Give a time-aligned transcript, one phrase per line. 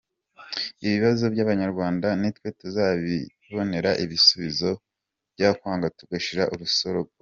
[0.85, 4.69] Ibibazo by’abanyarwanda nitwe tuzabibonera ibisubizo
[5.33, 7.11] byakwanga tugashira urusorongo.